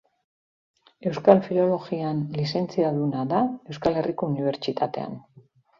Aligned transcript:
Euskal 1.09 1.43
Filologian 1.49 2.23
lizentziaduna 2.39 3.29
da 3.35 3.45
Euskal 3.75 4.01
Herriko 4.03 4.35
Unibertsitatean. 4.35 5.21